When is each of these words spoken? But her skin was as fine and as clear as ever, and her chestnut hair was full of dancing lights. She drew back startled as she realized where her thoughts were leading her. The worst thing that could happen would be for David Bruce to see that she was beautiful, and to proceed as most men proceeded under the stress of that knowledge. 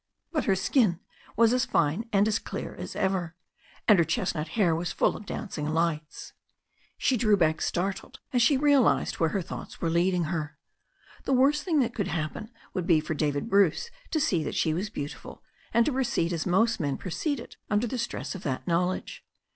But 0.31 0.45
her 0.45 0.55
skin 0.55 0.99
was 1.35 1.53
as 1.53 1.65
fine 1.65 2.09
and 2.11 2.27
as 2.27 2.39
clear 2.39 2.73
as 2.73 2.95
ever, 2.95 3.35
and 3.87 3.99
her 3.99 4.03
chestnut 4.03 4.47
hair 4.57 4.75
was 4.75 4.91
full 4.91 5.15
of 5.15 5.27
dancing 5.27 5.75
lights. 5.75 6.33
She 6.97 7.17
drew 7.17 7.37
back 7.37 7.61
startled 7.61 8.19
as 8.33 8.41
she 8.41 8.57
realized 8.57 9.19
where 9.19 9.29
her 9.29 9.43
thoughts 9.43 9.79
were 9.79 9.91
leading 9.91 10.23
her. 10.23 10.57
The 11.25 11.33
worst 11.33 11.61
thing 11.63 11.81
that 11.81 11.93
could 11.93 12.07
happen 12.07 12.49
would 12.73 12.87
be 12.87 12.99
for 12.99 13.13
David 13.13 13.47
Bruce 13.47 13.91
to 14.09 14.19
see 14.19 14.43
that 14.43 14.55
she 14.55 14.73
was 14.73 14.89
beautiful, 14.89 15.43
and 15.71 15.85
to 15.85 15.91
proceed 15.93 16.33
as 16.33 16.47
most 16.47 16.79
men 16.79 16.97
proceeded 16.97 17.57
under 17.69 17.85
the 17.85 17.99
stress 17.99 18.33
of 18.33 18.41
that 18.41 18.65
knowledge. 18.67 19.23